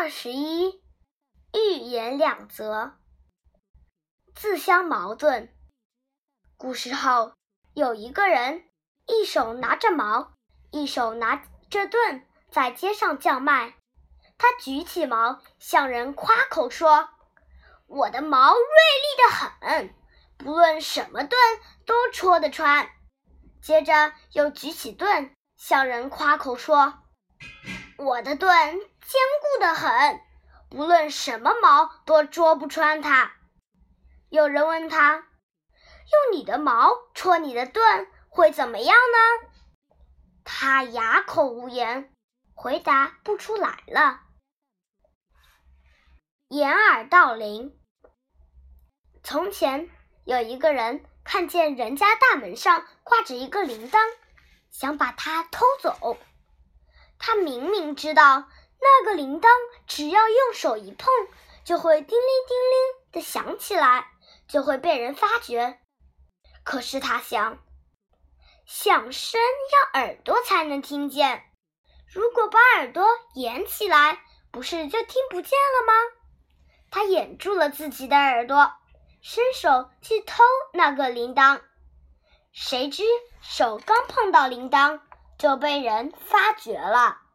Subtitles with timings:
[0.00, 0.80] 二十一，
[1.52, 2.92] 寓言两则，
[4.32, 5.52] 自相矛盾。
[6.56, 7.32] 古时候
[7.74, 8.62] 有一个人，
[9.08, 10.34] 一手拿着矛，
[10.70, 11.34] 一手拿
[11.68, 13.74] 着盾，在街上叫卖。
[14.38, 17.08] 他举起矛，向人夸口说
[17.88, 19.94] ：“我的矛锐利的很，
[20.36, 21.40] 不论什么盾
[21.84, 22.88] 都戳得穿。”
[23.60, 27.02] 接着又举起盾，向人夸口说
[27.98, 30.20] ：“我的盾。”坚固的很，
[30.68, 33.32] 不论什么矛都捉不穿它。
[34.28, 35.26] 有人问他
[36.12, 39.48] ：“用你的矛戳你的盾会怎么样呢？”
[40.44, 42.12] 他哑口无言，
[42.52, 44.20] 回答不出来了。
[46.48, 47.78] 掩耳盗铃。
[49.22, 49.88] 从前
[50.24, 53.98] 有一个人看见人家大门上挂着一个铃铛，
[54.70, 56.18] 想把它偷走。
[57.18, 58.48] 他明明知道。
[58.80, 59.48] 那个铃铛
[59.88, 61.12] 只要用手一碰，
[61.64, 64.06] 就会叮铃叮铃的响起来，
[64.46, 65.80] 就会被人发觉。
[66.62, 67.58] 可是他想，
[68.64, 69.40] 响声
[69.72, 71.42] 要耳朵才能听见，
[72.06, 74.20] 如果把耳朵掩起来，
[74.52, 75.92] 不是就听不见了吗？
[76.90, 78.72] 他掩住了自己的耳朵，
[79.20, 81.62] 伸手去偷那个铃铛，
[82.52, 83.02] 谁知
[83.42, 85.00] 手刚碰到铃铛，
[85.38, 87.27] 就被人发觉了。